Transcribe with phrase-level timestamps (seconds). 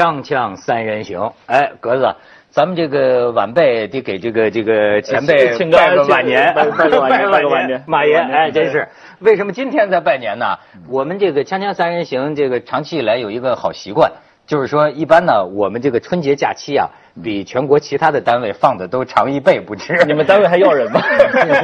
[0.00, 2.16] 锵锵三人行，哎，格子，
[2.48, 8.88] 咱们这个晚辈得给这个这个前辈请个 拜个晚年，拜拜个晚年拜个晚年马爷，哎，真是。
[9.18, 10.56] 为什么今天在拜年呢？
[10.88, 14.12] 我们这个锵锵三人行，这个长期以来有一个好习惯，
[14.50, 16.90] 就是说，一般呢，我们这个春节假期啊，
[17.22, 19.96] 比全国其他的单位放的都长一倍不止。
[20.08, 21.00] 你们单位还要人吗？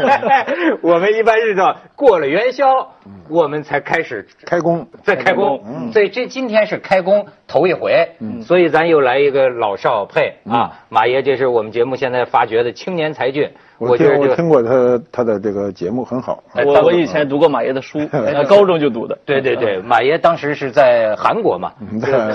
[0.83, 2.93] 我们一般是到过了元宵，
[3.29, 5.93] 我们才开始开工，再开工，嗯。
[5.93, 8.09] 所以这今天是开工头一回，
[8.41, 14.19] 所以咱又来一个老少配啊，马爷，这是我们节目现在发掘的青年才俊，我听。
[14.19, 19.19] 我听过他他的这个节目很好，哎我我以前读过马爷的书， 呃高中就读的。
[19.25, 21.73] 对对对，马爷当时是在韩国嘛，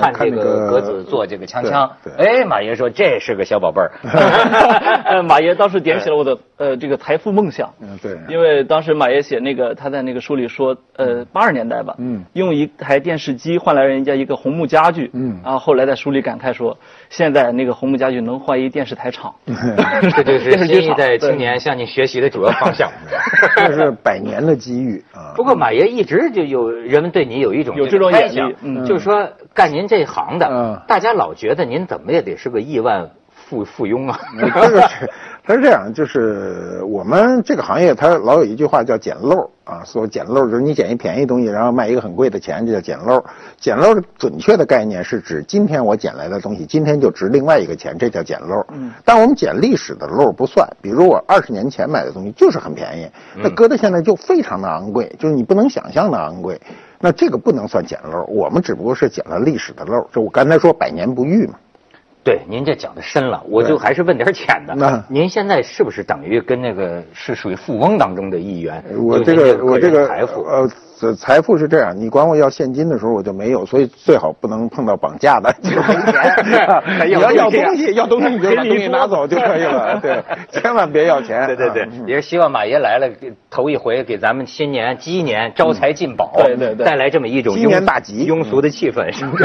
[0.02, 3.92] 看这个格子做这个锵锵，对对哎，马爷说这是个小宝贝儿，
[5.06, 7.74] 呃， 马爷当时点起了我的呃这个财富梦想。
[7.82, 16.78] 嗯对，因为当时马爷写那个，他在那个书里说，呃，八十年代吧，嗯用一台电视机换来人家一个红木家具，嗯然后后来在书里感慨说，
[17.10, 19.34] 现在那个红木家具能换一电视台厂，
[20.16, 22.92] 这就是新一代青年向你学习的主要方向。
[23.58, 25.34] 这是百年的机遇啊。
[25.36, 34.20] 不过马爷一直就有人们对你有一种有这这种眼力个猜想，嗯就是说干您这行的，嗯大家老觉得您怎么也得是个亿万富富翁啊。
[34.40, 34.90] 这个
[35.44, 43.24] 是，他是这样，就是我们这个行业，它老有一句话叫捡漏啊，说捡漏就是你捡一便宜东西，然后卖一个很贵的钱，这叫捡漏。
[43.58, 48.66] 捡漏的准确的概念是指今天我捡来的东西，今天就值另外一个钱，这叫捡漏。
[48.72, 56.60] 嗯，但我们捡历史的漏不算，比如我二十年前买的东西就是很便宜，那搁到现在就非常的昂贵，就是你不能想象的昂贵。
[57.00, 60.08] 那这个不能算捡漏，我们只不过是捡了历史的漏。
[60.14, 61.56] 就我刚才说百年不遇嘛。
[62.24, 65.04] 对，您这讲的深了，我就还是问点浅的那。
[65.10, 68.84] 您现在是不是等于跟那个是属于富翁当中的一员？
[69.00, 70.68] 我这个我这个财富，呃，
[71.00, 77.10] 财财富是这样，你管我要现金的时候我就没有，所以最好不能碰到绑架的， 就是没钱。
[77.10, 81.48] 你要要东西，要东西你就 把东西拿走就可以了，对，千万别要钱。
[81.48, 83.10] 对对对啊，也是希望马爷来了，
[83.50, 89.44] 头一回给咱们新年鸡年招财进宝，对对对带来这么一种鸡年大吉庸俗的气氛，是不是？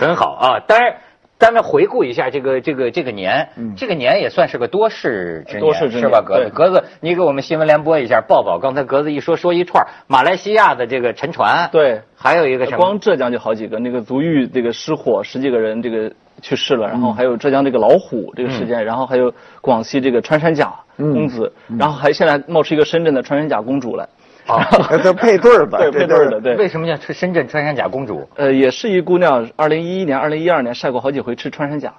[0.00, 0.60] 很好啊。
[0.66, 0.94] 当然，
[1.42, 6.22] 咱们回顾一下这个这个这个年，这个年也算是个多事之年，多事之年是吧？
[6.24, 6.50] 格子，对。
[6.50, 8.60] 格子，你给我们新闻联播一下，报报。
[8.60, 12.76] 刚才格子一说说一串儿，马来西亚的这个沉船，，对，还有一个什么？
[12.76, 21.76] 光浙江就好几个，那个足浴这个失火，十几个人这个去世了，然嗯后还有浙江这个老虎这个事件，然后还有广西这个穿山甲公子，嗯。
[21.76, 24.08] 然后还现在冒出一个深圳的穿山甲公主来，
[24.46, 24.66] 啊，
[25.02, 26.56] 这配对儿的，对，配对儿的，对。
[26.56, 28.28] 为什么叫深圳穿山甲公主？
[28.36, 31.92] 呃，也是一姑娘，二零一一年、二零一二年晒过好几回吃穿山甲，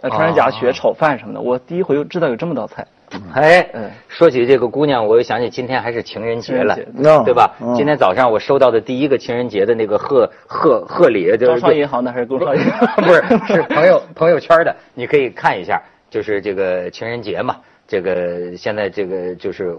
[0.00, 1.40] 呃，穿山甲血炒饭什么的。
[1.40, 2.86] 我第一回知道有这么道菜。
[3.34, 6.78] 哎嗯，说起这个姑娘，我又想起今天还是情人节了
[7.24, 7.56] 对吧？
[7.60, 12.88] 嗯今天早上我收到的第一个情人节的那个贺贺贺礼，就是招商银行的还是工商银行？
[13.04, 13.20] 不是
[13.52, 17.56] 是朋友朋友圈的，你可以看一下，就是这个情人节嘛，
[17.88, 19.76] 这个现在这个就是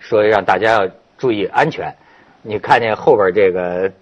[0.00, 0.88] 说让大家要
[1.20, 1.94] 注意安全。
[2.42, 3.92] 你看见后边这个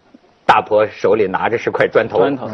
[0.47, 2.49] 大婆手里拿着是块砖头，砖头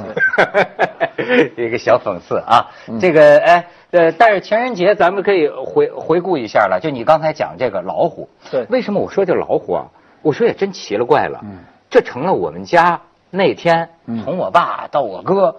[1.57, 2.67] 一个小讽刺啊。
[2.99, 6.81] 这个哎呃，但是情人节咱们可以回回顾一下了。
[6.83, 9.87] 就你刚才讲这个老虎，对为什么我说这老虎啊？
[10.23, 11.45] 我说也真奇了怪了，
[11.91, 12.99] 这成了我们家
[13.31, 13.91] 那天
[14.25, 15.55] 从我爸到我哥，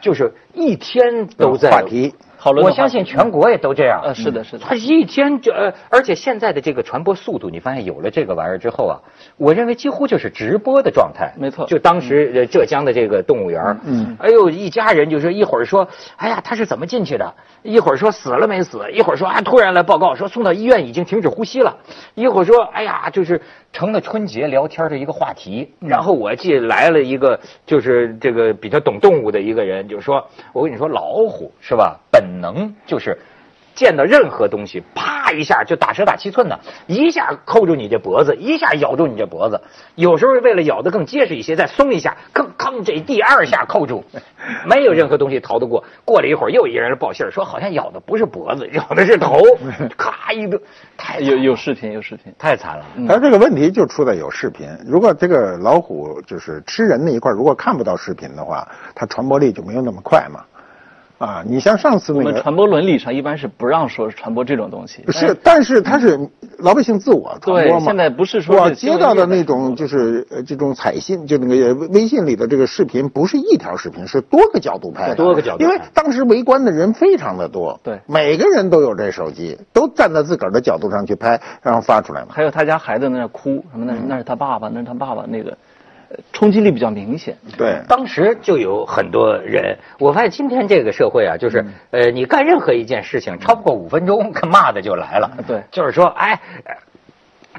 [0.00, 2.14] 就是一天都在话题。
[2.40, 4.00] 讨论我相信全国也都这样。
[4.04, 4.76] 呃，是的，是的他。
[4.76, 8.94] 一天就呃，而且现在的这个传播速度，你发现有了这个玩意儿之后啊，
[9.36, 11.34] 我认为几乎就是直播的状态。
[11.36, 17.34] 没错就当时呃浙江的这个动物园，嗯，哎呦，一家人就说一会儿说，哎呀，他是怎么进去的？
[17.64, 18.88] 一会儿说死了没死？
[18.92, 21.76] 一会儿说啊，突然来报告说送到医院已经停止呼吸了。
[22.14, 23.40] 一会儿说，哎呀，就是
[23.72, 25.68] 成了春节聊天的一个话题。
[25.80, 31.98] 然后我记得来了一个就是这个比较懂动物的一个人，人就说，我跟你说，老虎是吧？
[32.10, 33.18] 本能就是。
[33.74, 39.60] 见到任何东西，啪一下就打蛇打七寸呢，一下扣住你这脖子，一下咬住你这脖子。
[39.94, 44.04] 有时候为了咬得更结实一些，再松一下，吭吭这第二下扣住，
[44.68, 45.84] 没有任何东西逃得过。
[46.04, 49.42] 过了一会儿，又一个人报信儿说好像咬的不是脖子，咬的是头，
[49.96, 50.60] 咔一个，
[50.96, 52.32] 太有有视频，有视频。
[52.38, 52.84] 太惨了。
[53.08, 54.68] 但这个问题就出在有视频。
[54.86, 60.44] 如果这个老虎就是吃人那一块儿，如果看不到视频的话，它传播力就没有那么快嘛。
[61.18, 65.04] 啊，你像上次我那个们传播伦理上一般是不让说传播这种东西。
[65.08, 66.18] 是，但是它是
[66.58, 67.80] 老百姓自我传播嘛。
[67.80, 82.28] 对现在不是说我接到的那种就是呃这种彩信，就那个微信里的这个视频，不是一条视频，是多个角度拍的，多个角度因为当时围观的人非常的多，对每个人都有这手机，都站在自个儿的角度上去拍，然后发出来嘛。
[82.30, 85.56] 还有他家孩子在那儿哭，什么那那是他爸爸，那是他爸爸那个，
[86.32, 87.36] 冲击力比较明显。
[87.56, 95.30] 对，当时就有很多人，我发现今天这个社会啊，就是呃，你干任何一件事情超不过五分钟， 骂的就来了。
[95.46, 96.40] 对，就是说，哎。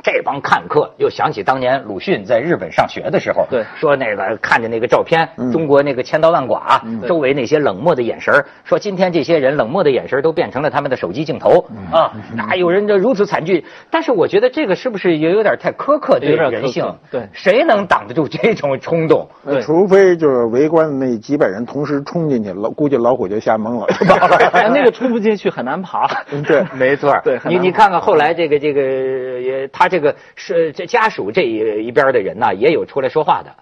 [0.02, 12.14] 这帮看客又想起当年鲁迅在日本上学的时候，对，说那个看着那个照片，中国那个千刀万剐，周围那些冷漠的眼神说今天这些人冷漠的眼神都变成了他们的手机镜头啊！
[12.34, 13.66] 哪有人就如此惨剧？
[13.92, 16.96] 但是我觉得这个是不是也有点太苛刻对人性？
[17.12, 19.28] 对，谁能挡得住这种冲动？
[19.62, 23.88] 除非就是围观的那几百人同时冲进去，老估计老虎就吓懵了，
[24.74, 26.08] 那个冲不进去很难爬。
[26.48, 27.14] 对，没错。
[27.24, 29.89] 对，你你看看后来这个这个也他。
[29.90, 33.54] 这个是这家属这一一边的人呢，也有出来说话的。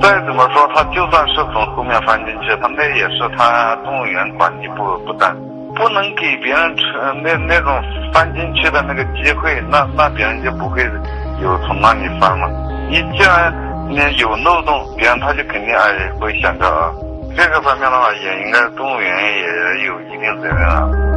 [0.00, 5.36] 再怎么说，他就算是从后面翻进去，他那也是他动物园管理不不当，
[5.74, 7.82] 不能给别人成那那种
[8.12, 10.82] 翻进去的那个机会，那那别人就不会
[11.42, 12.48] 有从那里翻了。
[12.88, 13.52] 你既然
[13.88, 16.92] 你有漏洞，别人他就肯定哎会想着啊。
[17.36, 21.09] 这个方面的话，也应该动物园也有一定责任啊。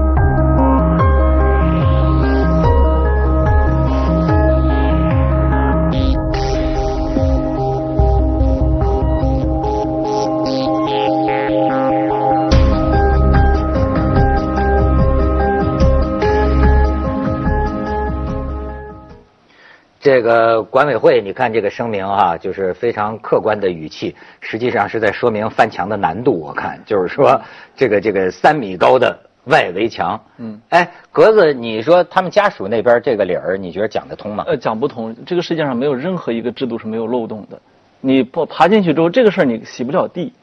[20.04, 26.38] 这个管委会，你看这个声明啊，就是非常客观的语气，实际上是在说明翻墙的难度。
[26.38, 27.42] 我看就是说，
[27.74, 34.44] 这个这个三米高的外围墙，嗯，哎，格子，你说他们家属那边这个理儿，你觉得讲得通吗？
[34.46, 35.16] 呃，讲不通。
[35.26, 37.58] 这个世界上没有任何一个制度是没有漏洞的。
[38.02, 40.34] 你不爬进去之后，这个事儿你洗不了地。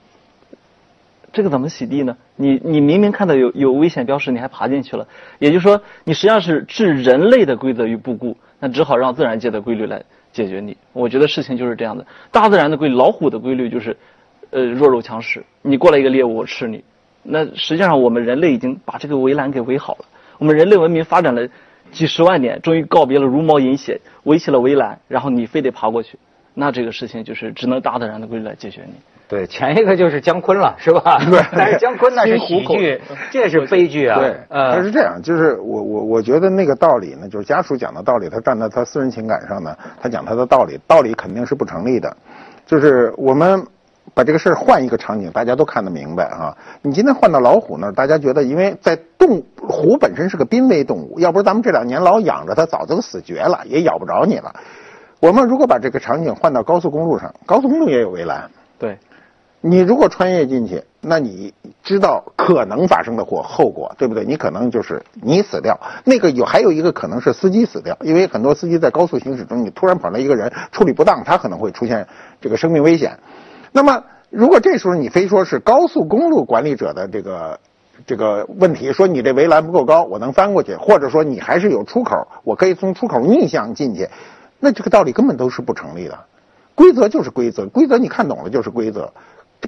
[1.35, 2.17] 这个怎么洗地呢？
[2.35, 5.07] 你你明明看到有有危险标识，你还爬进去了，
[5.39, 8.39] 也就是说，你实际上是置人类的规则于不顾。
[8.61, 10.01] 那只好让自然界的规律来
[10.33, 10.77] 解决你。
[10.93, 12.07] 我觉得事情就是这样的。
[12.31, 13.97] 大自然的规律，老虎的规律就是，
[14.51, 15.45] 呃，弱肉强食。
[15.63, 16.85] 你过来一个猎物，我吃你。
[17.23, 20.05] 那实际上我们人类已经把这个围栏给围好了。
[20.39, 21.49] 我们人类文明发展了
[21.91, 26.19] 几十万年，终于告别了茹毛饮血，围起了围栏，然后你非得爬过去。
[26.55, 28.95] 那这个事情就是只能大自然的规律来解决你。
[29.31, 31.19] 对，前一个就是姜昆了， 是吧？
[31.31, 33.01] 对，但是姜昆那是喜剧，
[33.31, 34.19] 这是悲剧啊。
[34.19, 42.17] 对，他是这样，就是我我我觉得那个道理呢，就是家属讲的道理，他站在他私人情感上呢，他讲他的道理，道理肯定是不成立的。
[42.67, 43.65] 就是我们
[44.15, 46.57] 把这个事儿换一个场景，大家都看得明白啊。
[46.83, 54.53] 你今天换到老虎那儿，大家觉得，因为在动虎本身是个濒危动物，要不是咱们这两年老养着它，早就死绝了，也咬不着你了。
[55.21, 58.51] 我们如果把这个场景换到高速公路上，高速公路也有围栏。
[58.77, 58.99] 对。
[59.63, 61.53] 你如果穿越进去，那你
[61.83, 64.25] 知道可能发生的后后果，对不对？
[64.25, 72.07] 你可能就是你死掉，那个有还有一个可能是司机死掉，因为很多司机在高速行驶中，你突然跑来一个人处理不当，他可能会出现
[72.41, 73.19] 这个生命危险。
[73.73, 77.61] 那么，如果这时候你非说是高速公路管理者的这个
[78.07, 84.09] 这个问题，说你这围栏不够高，我能翻过去，或者说你还是有出口，我可以从出口逆向进去，
[84.59, 86.19] 那这个道理根本都是不成立的。
[86.75, 89.13] 规则就是规则，规则你看懂了就是规则。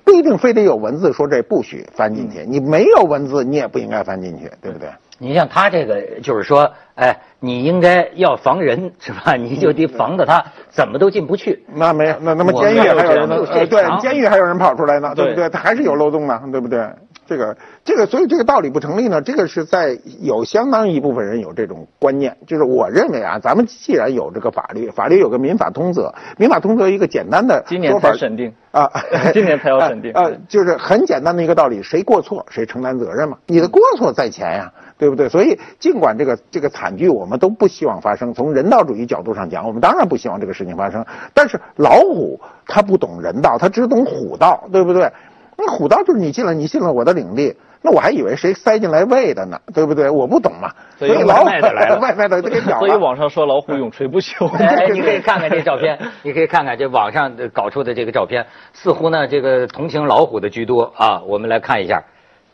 [0.04, 4.88] 不一定非得有文字说这不许翻进去，你没有文字，你也不应该翻进去，对不对？
[5.18, 9.36] 你像他这个，就是说，哎，你应该要防人，是吧？
[9.36, 11.64] 你就得防着他，怎么都进不去。
[11.74, 15.48] 那没那那么监狱还有人对，监狱还有人跑出来呢，对不对？
[15.48, 16.84] 他还是有漏洞呢，对不对？
[17.32, 19.22] 这个这个，所以这个道理不成立呢。
[19.22, 28.90] 这个是在有相当一部分人有这种观念，就是我认为啊，咱们既然有这个法律，法律有个民法通则，民法通则一个简单的今年才审定啊，
[29.32, 35.28] 今年才要审定 啊，就是很简单的一个道理，谁过错谁承担责任嘛，你的过错在前呀，对不对？
[35.30, 45.10] 所以尽管这个这个惨剧我们都不希望发生，从人道主义角度上讲，我们当然不希望这个事情发生，但是老虎它不懂人道，它只懂虎道，对不对？
[45.56, 50.08] 那虎道就是你进了，你进了我的领地，那我还以为谁塞进来喂的呢，对不对？
[50.08, 52.86] 我不懂嘛，所以老外的来了，外卖的给咬了。
[52.86, 54.48] 所以网上说老虎永垂不朽。
[54.56, 61.22] 哎，你可以看看这照片，你可以看看这网上搞出的这个照片，似乎呢这个同情老虎的居多啊。
[61.26, 62.02] 我们来看一下，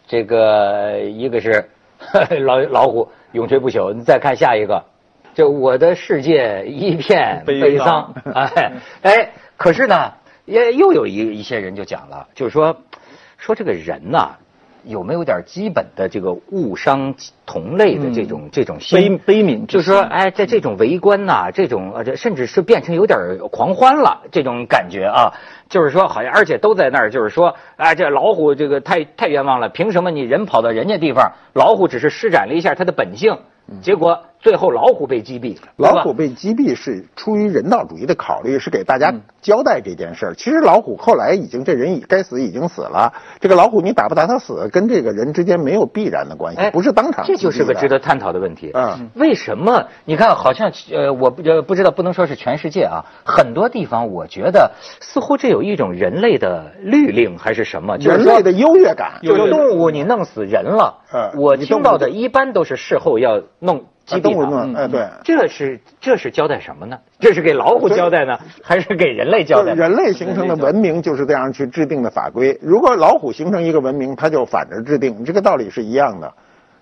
[0.07, 1.69] 这个一个是
[2.45, 4.85] 老老虎永垂不朽，你再看下一个，
[5.35, 8.13] 就我的世界一片悲伤。
[8.35, 10.13] 哎哎，可是呢，
[10.47, 12.77] 也又有一一些人就讲了，就是说。
[13.39, 14.37] 说这个人呐，
[14.85, 17.15] 有没有点基本的这个误伤
[17.47, 19.67] 同类的这种这种悲悲悯？
[19.67, 23.19] 就是说，哎，在这种围观呐，这种呃，这甚至是变成有点
[23.51, 25.33] 狂欢了这种感觉啊。
[25.69, 33.39] 就是说，好像而且都在那儿，就是说，哎，这老虎这个太太冤枉了，凭什么你人跑到人家地方，老虎只是施展了一下它的本性，
[33.83, 40.35] 结果最后老虎被击毙，老虎被击毙是出于人道主义的考虑，是给大家交代这件事儿。
[40.35, 47.25] 其实老虎后来已经这人已该死已经死了，这个老虎你打不打他死，跟这个人之间没有必然的关系，不是当场。
[47.27, 48.71] 这就是个值得探讨的问题。
[48.75, 49.87] 嗯，为什么？
[50.05, 59.19] 你看，好像呃，我不不知道，不能说是全世界啊，很多地方我觉得似乎这有一种人类的律令还是什么，人类的优越感。
[59.23, 60.99] 有动物你弄死人了，
[61.37, 63.85] 我听到的一般都是事后要弄。
[64.09, 66.99] 激动了，哎，对，这是这是交代什么呢？
[67.21, 69.75] 这是给老虎交代呢，还是给人类交代？
[69.75, 72.59] 人类形成的文明就是这样去制定的法规。
[72.63, 76.33] 如果老虎形成一个文明，它就反着制定，这个道理是一样的，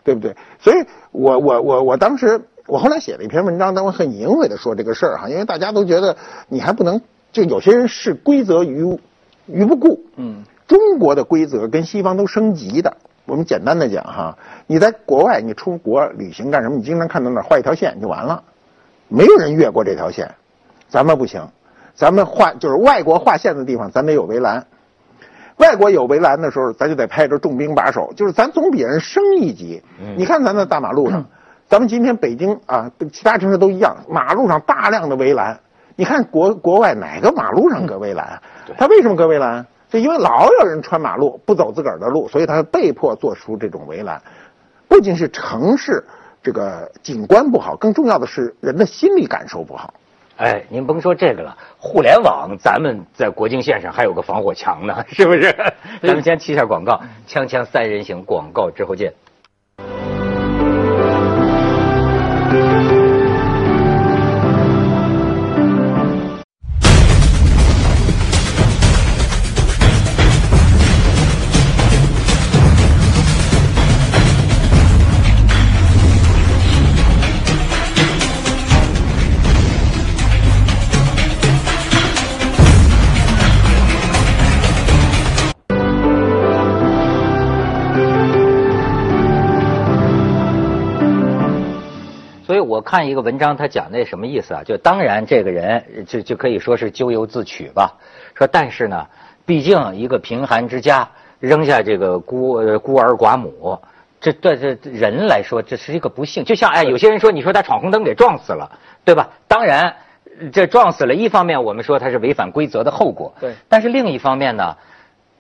[0.05, 0.37] 对不对？
[0.61, 0.77] 所以，
[1.11, 6.17] 我我我我当时，我后来写了一篇文章，但我很隐晦的说这个事儿哈，因为大家都觉得
[6.49, 7.01] 你还不能，
[7.33, 8.99] 就有些人视规则于
[9.47, 10.05] 于不顾。
[10.17, 12.97] 嗯，中国的规则跟西方都升级的。
[13.27, 16.77] 我们简单的讲哈，你在国外，你出国旅行干什么？
[16.77, 18.43] 你经常看到那画一条线就完了，
[19.09, 20.31] 没有人越过这条线。
[20.89, 21.49] 咱们不行，
[21.95, 24.65] 咱们画就是外国画线的地方，咱得有围栏。
[25.57, 29.83] 外国有围栏的时候，咱就得派着重兵把守，就是咱总比人升一级。
[30.17, 31.25] 你看咱的大马路上，
[31.67, 35.59] 咱们今天北京啊，跟其他城市都一样，马路上大量的围栏。
[35.97, 38.41] 你看国国外哪个马路上搁围栏？
[38.77, 39.67] 他为什么搁围栏？
[39.89, 44.21] 就因为老有人穿马路不走自个儿的路，所以他被迫做出这种围栏。
[44.89, 46.03] 不仅是城市
[46.43, 49.95] 这个景观不好，更重要的是人的心理感受不好。
[50.39, 55.55] 哎，您甭说这个了，互联网咱们在国境线上还有个防火墙呢， 是不是？
[56.03, 59.13] 咱们先去一下广告，锵锵三人行广告之后见。
[92.61, 94.63] 我看一个文章，他讲那什么意思啊？
[94.63, 97.93] 就当然这个人就就可以说是咎由自取吧。
[98.35, 99.07] 说但是呢，
[99.45, 101.09] 毕竟一个贫寒之家
[101.41, 103.79] 扔下这个孤孤儿寡母，
[104.21, 106.45] 这对这人来说这是一个不幸。
[106.45, 108.71] 就像哎，有些人说你说他闯红灯给撞死了，
[109.05, 109.31] 对吧？
[109.49, 109.97] 当然
[110.53, 113.55] 这撞死了，一方面我们说他是违反规则的后果，对。
[113.69, 114.77] 但是另一方面呢？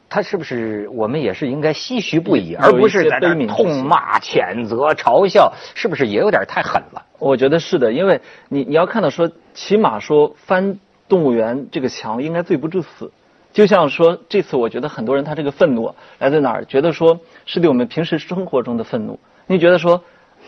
[0.08, 5.52] 他是不是我们也是应该唏嘘不已，而不是在那痛骂、谴责、嘲笑？
[5.74, 7.04] 是不是也有点太狠了？
[7.18, 13.10] 我觉得是的，因为你你要看到说，起码说翻动物园这个墙应该罪不至死。
[13.52, 16.64] 就像说这次，我觉得很多人他这个愤怒来自哪儿？
[16.66, 19.18] 觉得说是对我们平时生活中的愤怒。
[19.46, 20.02] 你觉得说，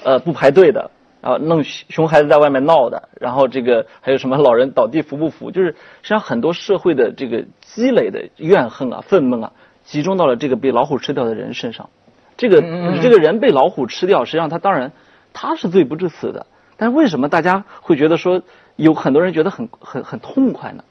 [0.04, 0.90] 呃，不排队的。
[1.20, 5.50] 啊，弄熊孩子在外面闹的，然后这个还有什么老人倒地扶不扶？
[5.50, 9.52] 就是实际上很多社会的这个积累的怨恨啊、愤懑啊，
[9.84, 11.90] 集中到了这个被老虎吃掉的人身上。
[12.36, 12.60] 这个
[13.02, 14.92] 这个人被老虎吃掉，实际上他当然
[15.32, 16.46] 他是罪不至死的，
[16.76, 18.42] 但是为什么大家会觉得说
[18.76, 20.84] 有很多人觉得很很很痛快呢？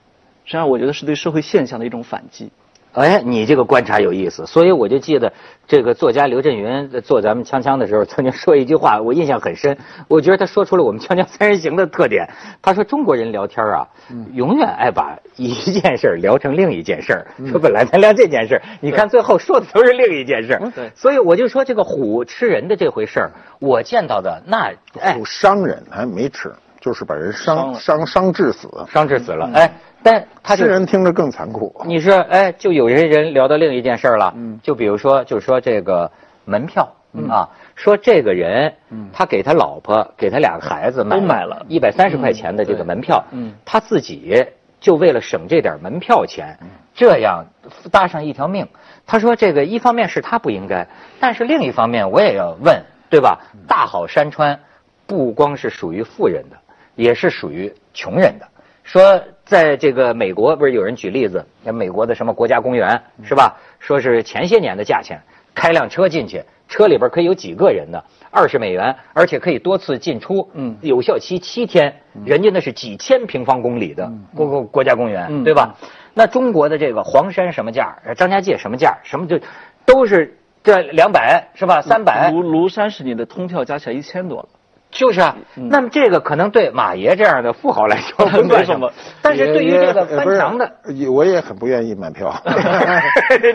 [0.43, 2.51] 实际上我觉得是对社会现象的一种反击。
[2.93, 5.31] 哎，你这个观察有意思，所以我就记得
[5.67, 9.77] 这个作家刘震云做咱们锵锵的时候，曾经说一句话，我印象很深。
[10.07, 12.27] 我觉得他说出了我们锵锵三人行的特点。
[12.59, 13.87] 他说中国人聊天啊，
[14.33, 17.23] 永远爱把一件事聊成另一件事。
[17.51, 20.59] 说本来咱聊这件事，你看最后说的都是另一件事。
[20.73, 24.73] 对，所以我就说这个虎吃人的这回事儿，我见到的那
[25.13, 26.51] 虎伤人还没吃，
[26.81, 29.51] 就是把人伤伤伤致死，伤致死了。
[29.53, 29.71] 哎。
[30.07, 31.75] 但他吃人听着更残酷。
[31.85, 36.09] 你说，哎，就有些人聊到另一件事了，嗯，就比如说，就是说这个
[36.45, 36.87] 门票
[37.29, 44.45] 啊，说这个人，嗯，他给他老婆、给他两个孩子都买了一百三十块钱的这个门票，嗯，他自己
[44.79, 46.57] 就为了省这点门票钱，
[46.93, 47.45] 这样
[47.91, 48.65] 搭上一条命。
[49.05, 50.87] 他说，这个一方面是他不应该，
[51.19, 53.39] 但是另一方面我也要问，对吧？
[53.67, 54.57] 大好山川
[55.05, 56.57] 不光是属于富人的，
[56.95, 58.47] 也是属于穷人的。
[58.87, 63.53] 说，在这个美国，不是有人举例子，像美国的什么国家公园，是吧？
[63.79, 65.19] 说是前些年的价钱，
[65.53, 68.01] 开辆车进去，车里边可以有几个人的，
[68.31, 75.75] 二十美元，而且可以多次进出，嗯，有效期七天，人家那是几千平方公里的国国国家公园，对吧？
[76.13, 77.93] 那中国的这个黄山什么价？
[78.15, 78.97] 张家界什么价？
[79.03, 79.37] 什么就
[79.85, 81.81] 都是这两百是吧？
[81.81, 82.31] 三百。
[82.31, 84.49] 庐庐山是你的通票加起来一千多了。
[84.89, 88.91] 就是啊，那么这个可能对马爷这样的富豪来说 不算什么，
[89.21, 90.71] 但是对于这个翻墙的，
[91.11, 92.33] 我也很不愿意买票。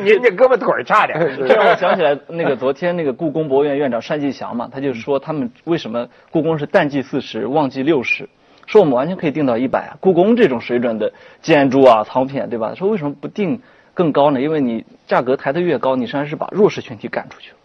[0.05, 1.19] 您这胳膊腿差点。
[1.37, 8.29] 这让我想起来，那个昨天那个故宫博物院院长单霁翔嘛，他就说他们为什么故宫是淡季四十，旺季六十，
[8.67, 9.97] 说我们完全可以定到一百啊。
[10.01, 12.75] 故宫这种水准的建筑啊、藏品对吧？
[12.75, 13.62] 说为什么不定
[13.95, 14.41] 更高呢？
[14.41, 17.57] 因为你价格抬得越高，你实际上是把弱势群体赶出去了。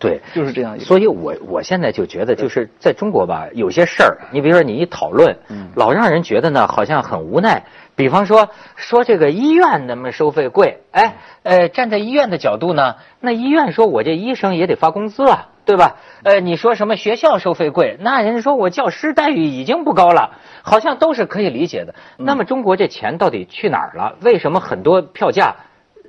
[0.00, 0.80] 对，就是这样。
[0.80, 5.36] 所以我我现在就觉得，就是在中国吧，有些事儿，你比如说你一讨论，
[5.76, 7.64] 老让人觉得呢，好像很无奈。
[7.96, 15.96] 比方说说这个医院那么收费贵，哎，呃，站在医院的角度呢，那医院说我这医生也得发工资啊，对吧？
[16.22, 21.94] 呃，你说什么学校收费贵，那人家说我教师待遇已经不高了，好像都是可以理解的。
[22.16, 24.16] 那么中国这钱到底去哪儿了？
[24.22, 25.56] 为什么很多票价？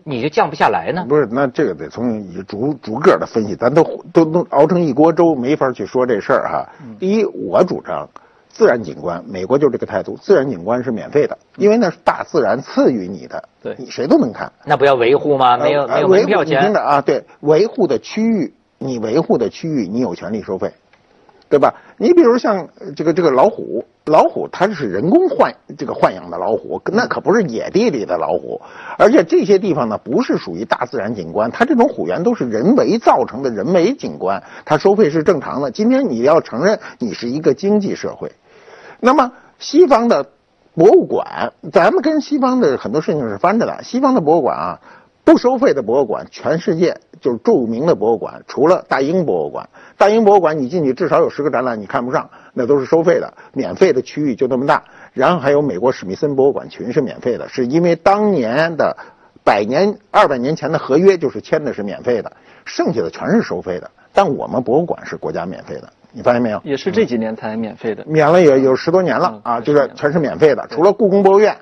[0.04, 1.06] 你就降不下来呢？
[1.08, 6.70] 不是，那这个得从逐逐个的分析，咱都都都熬成一锅粥，没法去说这事儿哈。
[7.00, 8.10] 第一，我主张
[8.50, 14.52] 自然景观，美国就这个态度，自然景观是免费的，因为那是大自然赐予你的，对，你谁都能看。
[14.66, 15.58] 那不要维护吗？
[15.58, 17.02] 没有没有门票钱啊？
[17.02, 20.74] 对，维护的区域，你维护的区域，你有权利收费。
[21.52, 21.76] 对吧？
[21.98, 28.62] 你比如像这个这个老虎，老虎它是人工豢这个豢养的老虎，那可不是野地里的老虎，
[28.98, 35.70] 而且这些地方呢不是属于大自然景观，它这种虎园都是人为造成的人为景观，它收费是正常的。
[35.70, 38.32] 今天你要承认你是一个经济社会，
[39.02, 40.26] 那么西方的
[40.74, 44.80] 博物馆，咱们跟西方的很多事情是翻着的，西方的博物馆啊。
[45.24, 49.70] 不收费的博物馆，全世界就是著名的博物馆，除了大英博物馆。
[49.96, 53.34] 大英博物馆你进去至少有十个展览你看不上，那都是收费的。
[53.54, 54.84] 免费的区域就那么大。
[55.14, 58.98] 然后还有美国史密森博物馆群是免费的，是因为当年的
[59.44, 62.32] 百年、二百年前的合约就是签的是免费的，
[62.66, 63.92] 剩下的全是收费的。
[64.12, 66.60] 但我们博物馆是国家免费的，你发现没有？
[66.64, 71.58] 也是这几年才免费的，免了也有十多年了啊，就是全是免费的，除了故宫博物院。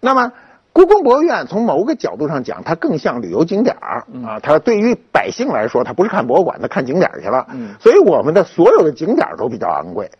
[0.00, 0.32] 那么。
[0.72, 4.40] 故宫博物院从某个角度上讲，它更像旅游景点儿啊。
[4.40, 7.46] 它对于百姓来说，它不是看博物馆，它看景点去了。
[7.78, 10.10] 所以我们的所有的景点都比较昂贵。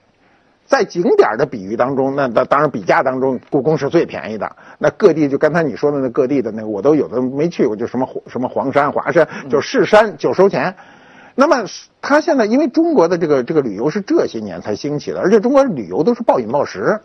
[0.64, 4.57] 在景点的比喻当中，那那当然比价当中，故宫是最便宜的。
[4.79, 10.74] 那各地就刚才你说的那各地的那个，我都有的没去过，就什么什么黄山、华山，就是山就收钱。
[11.35, 11.64] 那么
[12.00, 17.00] 它现在因为中国的这个这个旅游是这些年才兴起的，而且中国旅游都是暴饮暴食。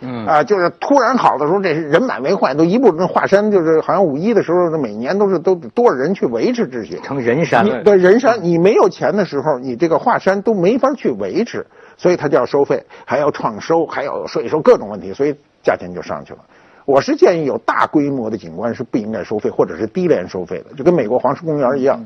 [0.00, 7.82] 嗯啊，就是突然好的时候，这人满为患，都一步那华山，就是好像五一的时候，每年都是都多少人去维持秩序，成人山了。
[7.82, 16.38] 对人山，你没有钱的时候，你这个华山都没法去维持，所以它就要收费，还要创收，还要税收，各种问题，所以价钱就上去了。
[16.84, 22.02] 我是建议有大规模的景观是不应该收费，或者是低廉收费的，就跟美国黄石公园一样。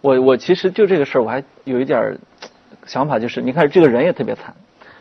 [0.00, 2.18] 我我其实就这个事儿，我还有一点
[2.84, 4.54] 想法，就是你看这个人也特别惨。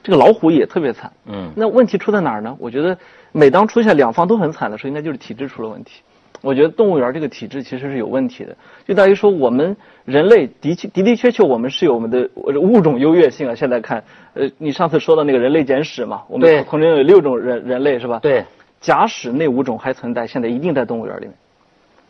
[0.04, 2.56] 这个老虎也特别惨，嗯，那问题出在哪儿呢？
[2.60, 2.98] 我觉得，
[3.32, 6.02] 每当出现两方都很惨的时候，应该就是体制出了问题。
[6.42, 8.54] 我觉得动物园这个体制其实是有问题的，
[8.86, 13.56] 就在于说我们人类的确的的确确我们是有我们的物种优越性啊。
[13.56, 18.20] 现在看，呃，你上次说的那个人类简史嘛，我们同龄有六种人人类是吧？
[18.20, 18.44] 对，
[18.82, 21.34] 假使那五种还存在，现在一定在动物园里面。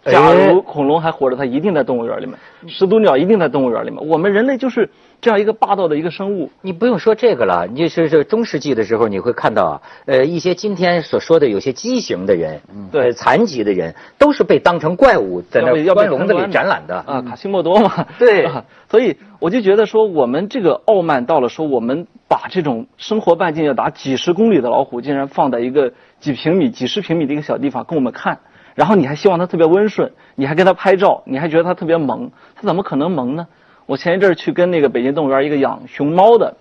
[0.05, 2.35] 假如恐龙还活着，它一定在动物园里面；
[2.67, 4.05] 始祖鸟一定在动物园里面。
[4.05, 4.89] 我们人类就是
[5.23, 6.51] 这样一个霸道的一个生物。
[6.59, 12.59] 你不用说这个了，你是这中世纪的时候，你会看到啊，呃，一些今天所说的有些畸形的人，
[12.91, 17.21] 对残疾的人，都是被当成怪物在那关笼子里展览的啊。
[17.21, 18.51] 卡西莫多嘛， 对。
[18.89, 28.39] 所以我就觉得说，我们这个傲慢到了说，我们把这种生活半径要达几十公里的老虎，竟然放在一个几平米、几十平米的一个小地方供我们看。
[28.75, 33.47] 然后你还希望它特别温顺，你还给它拍照，你还觉得它特别萌，它怎么可能萌呢？
[33.85, 36.55] 我前一阵儿去跟那个北京动物园一个养熊猫的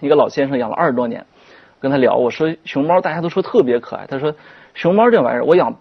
[0.00, 1.24] 一个老先生养了二十多年，
[1.80, 4.34] 跟他聊，我说熊猫大家都说特别可爱，他说
[4.74, 5.74] 熊猫这玩意儿我养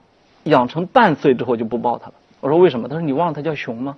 [0.44, 2.14] 养成半岁之后就不抱它了。
[2.40, 2.88] 我说为什么？
[2.88, 3.96] 他说你忘了它叫熊吗？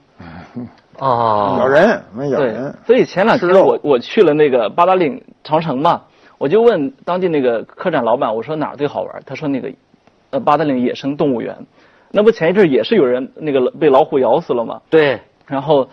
[1.00, 2.76] 啊，咬人，没咬人。
[2.86, 6.02] 所以前两天我我去了那个八达岭长城嘛，
[6.38, 9.22] 我就问当地那个客栈老板，我说哪儿最好玩？
[9.26, 9.72] 他说那个。
[10.32, 11.58] 呃，八达岭野生动物园，
[12.12, 14.80] 那不前一阵也是有人那个被老虎咬死了吗？
[14.88, 15.20] 对。
[15.48, 15.90] 然后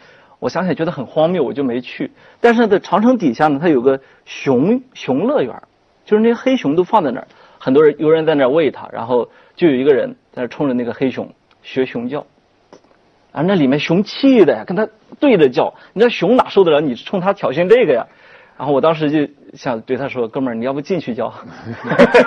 [0.47, 2.13] 我想起来觉得很荒谬，我就没去。
[2.41, 5.61] 但是在长城底下呢，它有个熊熊乐园，
[6.05, 7.27] 就是那些黑熊都放在那儿，
[7.59, 12.27] 很多人有人在那儿喂它，然后就有一个人在那冲着那个黑熊学熊叫，
[13.33, 18.07] 啊，那里面熊气的呀，跟他对着叫，你知道熊哪受得了你冲他挑衅这个呀？
[18.57, 21.35] 然后我当时就想对他说：“哥们儿，你要不进去教？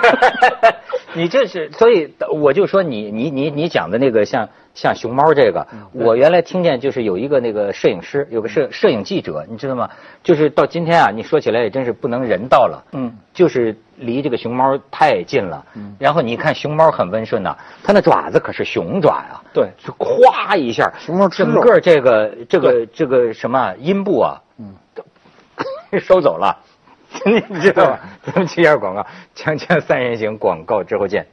[1.16, 4.50] 你这是，所以我就说你你你你讲的那个像
[4.80, 9.86] 像熊猫这个，我原来听见就是有一个那个摄影师，有个摄摄影记者，你知道吗？
[10.22, 12.82] 就是到今天啊，你说起来也真是不能人道了。
[12.92, 15.62] 嗯，就是离这个熊猫太近了。
[15.74, 19.38] 嗯，然后你看熊猫很温顺呐，它那爪子可是熊爪呀。
[19.52, 24.74] 对，就咵一下，熊猫整个这个这个这个什么阴部啊，嗯，
[26.00, 26.56] 收走了，
[27.50, 27.98] 你知道吗？
[28.22, 31.26] 咱们接下广告，锵锵三人行广告之后见。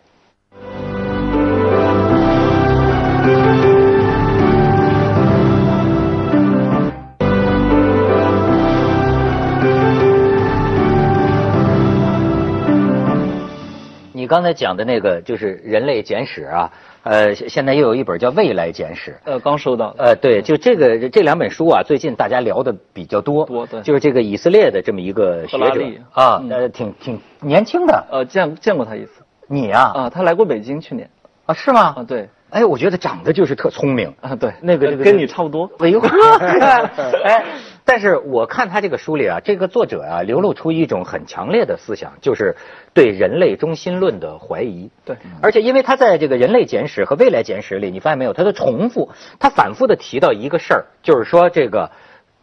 [14.27, 16.69] 你刚才讲的那个就是《人类简史》啊，
[17.03, 19.11] 呃，现在又有一本叫《未来简史》。
[19.23, 19.95] 呃，刚收到。
[19.97, 23.45] 呃，对，就这个这两本书啊，最近大家聊的比较多。
[23.45, 23.81] 多对。
[23.83, 28.05] 就是这个以色列的这么一个学者啊，呃，挺挺年轻的。
[28.11, 29.23] 呃，见见过他一次。
[29.47, 29.93] 你啊？
[29.95, 31.09] 啊，他来过北京去年。
[31.45, 31.95] 啊，是吗？
[31.95, 32.27] 啊，对。
[32.49, 35.71] 哎，我觉得长得就是特聪明啊，对，那个跟你差不多。
[35.79, 36.05] 维护。
[37.23, 37.45] 哎，
[37.87, 42.57] 但是我看他这个书里啊，这个作者啊，流露出一种很强烈的思想，就是
[42.93, 44.91] 对人类中心论的怀疑。
[45.05, 51.91] 对，而且因为他在这个人类简史和未来简史里，你发现没有，他的重复，他反复的提到一个事儿，就是说这个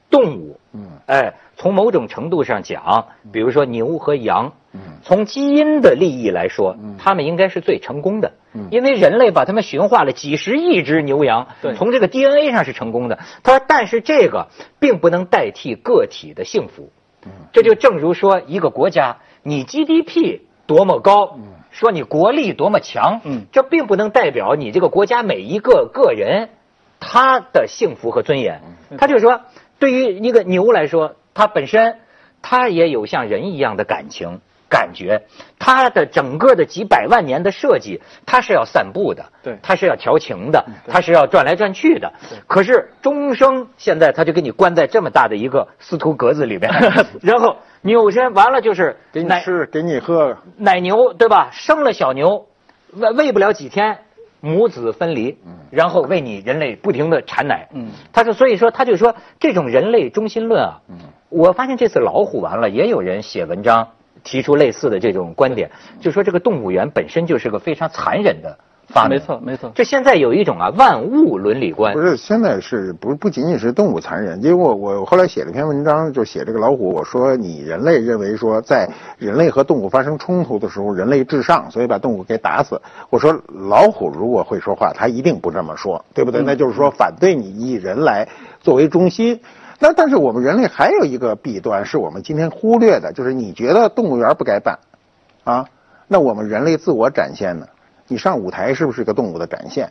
[0.09, 4.51] 动物，嗯，哎，从某种程度上讲，比如说牛和羊，嗯，
[5.03, 8.33] 从基因的利益来说，他们应该是最成功的。
[8.71, 13.19] 因为人类把他们驯化了几十亿只牛羊，从这个 DNA 上是成功的。
[13.43, 16.91] 他说，但是这个并不能代替个体的幸福。
[17.53, 21.39] 这就正如说，一个国家你 GDP 多么高，
[21.71, 26.51] 说你国力多么强，这并不能代表你这个国家每一个个人
[27.01, 28.63] 他的幸福和尊严。
[28.99, 29.41] 他就说，
[29.79, 31.99] 对于一个牛来说，它本身
[32.41, 34.41] 它也有像人一样的感情。
[34.69, 35.23] 感觉
[35.59, 42.13] 它的整个的几百万年的设计，它是要散步的，对，它是要调情的，它是要转来转去的。
[42.47, 46.73] 可是终生现在他就给你关在这么大的一个司徒格子里边，
[47.23, 51.51] 然后扭身完了就是给你吃给你喝奶牛对吧？
[51.53, 52.47] 生了小牛，
[52.93, 53.99] 喂喂不了几天，
[54.41, 55.39] 母子分离，
[55.71, 57.69] 然后为你人类不停的产奶。
[57.73, 60.97] 嗯，他说，所以说他就说这种人类中心论啊，嗯，
[61.29, 63.89] 我发现这次老虎完了也有人写文章。
[64.25, 68.59] 提出类似的这种观点，就说这个动物园本身就是个非常残忍的
[68.89, 69.11] 发明。
[69.11, 69.71] 没错，没错。
[69.75, 71.93] 这现在有一种啊万物伦理观。
[71.93, 74.43] 不是，现在是不不仅仅是动物残忍。
[74.43, 76.91] 因为我我后来写了一篇文章，就写这个老虎。
[76.91, 82.81] 我说你人类认为说，在人类和动物发生冲突的时候，人类至上，所以把动物给打死。
[83.11, 86.43] 我说老虎如果会说话，它一定不这么说，对不对？
[86.43, 88.27] 那就是说反对你以人来
[88.61, 89.39] 作为中心。
[89.85, 94.79] 那但是我们人类还有一个弊端，是我们今天忽略的，就是你觉得动物园不该办，
[95.45, 95.69] 啊，
[96.09, 97.67] 那我们人类自我展现呢？
[98.09, 99.91] 你上舞台是不是个动物的展现？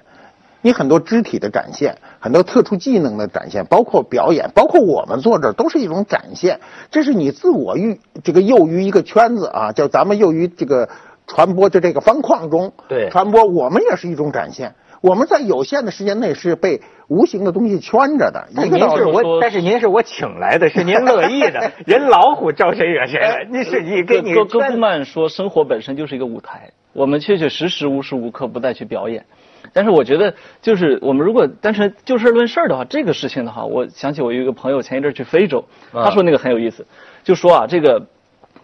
[0.64, 6.60] 你很多肢体的展现，很多特殊技能的展现，包括表演，包括我们坐这儿都是一种展现。
[6.90, 10.90] 这是你自我于这个囿于一个圈子啊，叫咱们囿于这个
[11.28, 14.74] 传播的这个方框中，对，传播我们也是一种展现。
[15.02, 16.82] 我们在有限的时间内是被
[17.14, 18.48] 无形的东西圈着的。
[18.50, 21.72] 您是我，但是您是我请来的，是您乐意的。
[21.86, 23.46] 人老虎招谁惹谁了？
[23.52, 24.34] 你是你给你。
[24.34, 29.26] 哥哥布曼说，生活本身就是一个舞台，我们确确实实无时无刻不在去表演。
[29.74, 36.86] 但是我觉得，就是我们如果单纯就事论事的话，这个事情的话，我想起我有一个朋友前一阵去非洲，他说那个很有意思，
[37.24, 38.08] 就说啊，这个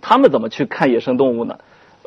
[0.02, 1.56] 他们怎么去看野生动物呢？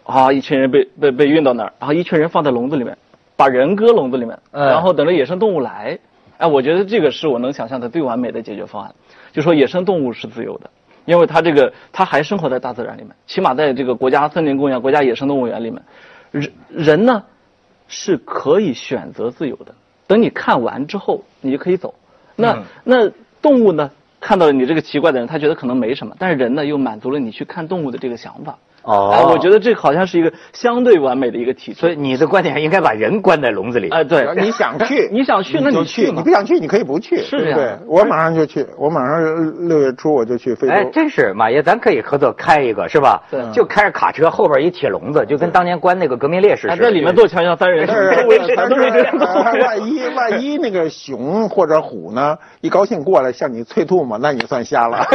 [0.03, 2.99] 啊，一群人被被被运到那儿，然后一群人放在笼子里面。
[3.35, 5.99] 把人搁笼子里面，然后等着野生动物来。
[6.43, 8.93] 哎，我觉得这个是我能想象的最完美的解决方案。
[9.33, 10.71] 就说野生动物是自由的，
[11.05, 15.81] 因为它这个它还生活在大自然里面，起码在这个国家森林公园、国家野生动物园里面，
[16.33, 17.23] 人人呢
[17.87, 19.77] 是可以选择自由的。
[20.09, 21.95] 等你看完之后，你就可以走。
[22.35, 23.09] 那那
[23.41, 28.59] 动物呢，看到了你这个奇怪的人，他觉得可能没什么，但是人呢又满足了你去看动物的这个想法。
[28.83, 33.89] 哦，我觉得这好像是一个相对完美的一个体，所以你的观点应该把人关在笼子里。
[33.91, 37.23] 哎，对，你想去， 你想去，那你去；你不想去，你可以不去。
[37.23, 37.59] 是这样。
[37.59, 40.75] 对，我马上就去，我马上六月初我就去非洲。
[40.75, 43.23] 哎，真是马爷，咱可以合作开一个，是吧？
[43.31, 43.41] 对。
[43.53, 46.83] 就开着卡车，后边一铁笼子，就跟当年关那个革命烈士似的。
[46.85, 47.87] 在里面坐枪，要三人。
[49.63, 55.07] 万一万一那个熊或者虎呢，一高兴过来向你催吐嘛，那你算瞎了。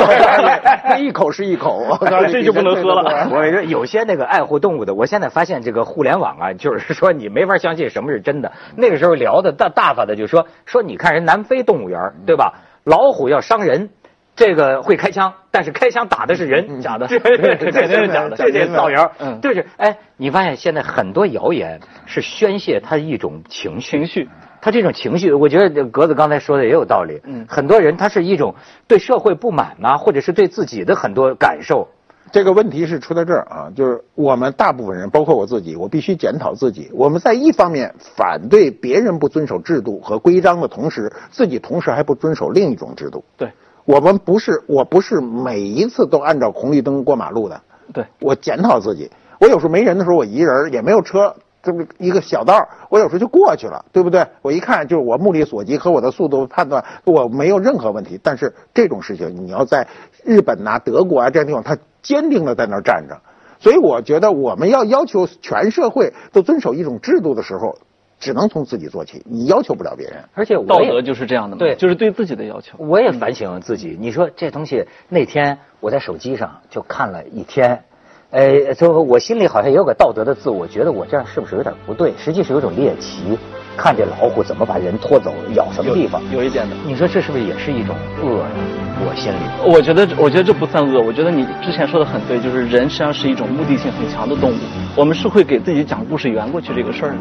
[0.85, 1.97] 那一口是一口，
[2.31, 3.27] 这就不能喝了。
[3.31, 4.47] 我有些那个爱。
[4.47, 8.53] 护动物的，我现在发现这个互联网啊，就是说你没法相信什么是真的。
[8.77, 12.53] 那个时候聊的大大发的就说说，你看人南非动物园对吧？
[12.85, 13.89] 老虎要伤人，
[14.37, 19.11] 这个会开枪，但是开枪打的是人， 假的，这这是假的，这这造谣。
[19.41, 24.29] 就是哎，你发现现在很多谣言是宣泄他一种情绪情绪，
[24.61, 27.19] 他这种情绪，我觉得格子刚才说的也有道理。
[27.25, 28.55] 嗯，很多人他是一种
[28.87, 31.89] 对社会不满呐，或者是对自己的很多感受。
[32.31, 36.89] 这个问题是出在这儿啊，就是我们大部分人，包括我自己，我必须检讨自己。
[36.93, 43.23] 我们在一方面反对别人不遵守制度和规章的同时，自己同时还不遵守另一种制度。
[43.37, 43.49] 对，
[43.85, 47.61] 我们不是，我不是每一次都按照红绿灯过马路的。
[47.93, 49.09] 对，我检讨自己。
[49.39, 54.27] 我有时候没人的时候，我一人也没有车，这么一个小道，我有时候就过去了，对不对？
[54.41, 58.19] 我一看就是我目力所及和我的速度判断，我没有任何问题。
[58.21, 59.87] 但是这种事情，你要在
[60.23, 61.77] 日本呐、德国啊这样地方，他。
[62.07, 63.19] 坚定的在那儿站着，
[63.59, 67.75] 所以我觉得我们要要求全社会都遵守一种制度的时候，
[68.17, 69.21] 只能从自己做起。
[69.29, 72.77] 你要求不了别人，而且道德就是这样的，对，就是对自己的要求。
[72.77, 77.83] 我也反省自己，你说这东西那天我在手机上就看了一天，
[78.31, 82.13] 呃，就我心里好像也有个道德的自我，觉得我这样是不是有点不对？
[82.17, 83.37] 实际是有种猎奇。
[83.75, 86.23] 看这老虎怎么把人拖走，咬什么地方？
[86.31, 86.75] 有一点的。
[86.85, 87.93] 你说这是不是也是一种
[88.23, 88.86] 恶？
[88.99, 89.37] 我心里，
[89.71, 90.99] 我觉得，我觉得这不算恶。
[90.99, 94.55] 我觉得你之前说的很对，就是人实际上是一种目的性很强的动物。
[94.95, 97.17] 我们是会给自己讲故事圆过去这个事儿的，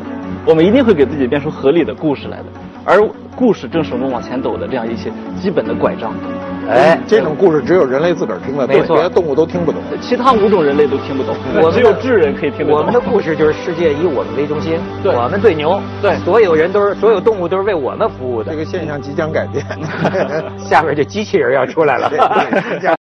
[0.47, 2.45] 我们一定会给自己编出合理的故事来的。
[2.85, 3.01] 而
[3.35, 5.11] 故事正是我们往前走的这样一些
[5.41, 6.15] 基本的拐杖。
[6.69, 12.79] 哎，这种故事只有人类自个儿听得懂，别的动物都听不懂，其他五种人类都听不懂， 我只有智人可以听得懂。
[12.79, 18.51] 我们的故事就是世界以我们为中心，对，我们最牛，对，所有人都是，所有动物都是为我们服务的。
[18.53, 19.65] 这个现象即将改变，
[20.59, 22.11] 下面这机器人要出来了。